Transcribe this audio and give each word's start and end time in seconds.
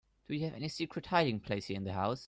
Do 0.27 0.35
you 0.35 0.45
have 0.45 0.55
any 0.55 0.67
secret 0.69 1.05
hiding 1.05 1.39
place 1.41 1.67
here 1.67 1.77
in 1.77 1.83
the 1.83 1.93
house? 1.93 2.19